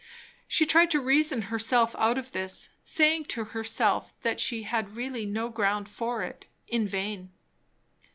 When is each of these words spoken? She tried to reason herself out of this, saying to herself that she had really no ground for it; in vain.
She 0.47 0.65
tried 0.65 0.89
to 0.89 0.99
reason 0.99 1.43
herself 1.43 1.95
out 1.99 2.17
of 2.17 2.31
this, 2.31 2.69
saying 2.83 3.25
to 3.25 3.43
herself 3.43 4.15
that 4.23 4.39
she 4.39 4.63
had 4.63 4.95
really 4.95 5.27
no 5.27 5.49
ground 5.49 5.87
for 5.87 6.23
it; 6.23 6.47
in 6.67 6.87
vain. 6.87 7.31